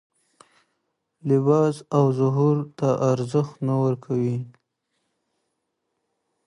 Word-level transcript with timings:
لباس 1.29 1.75
او 1.95 2.05
ظاهر 2.19 2.57
ته 2.77 2.89
ارزښت 3.11 3.55
نه 3.67 3.75
ورکوي 3.83 4.37